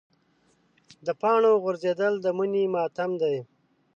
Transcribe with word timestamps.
د 1.05 1.07
پاڼو 1.21 1.51
غورځېدل 1.63 2.13
د 2.21 2.25
مني 2.37 2.63
ماتم 2.73 3.11
دی. 3.21 3.37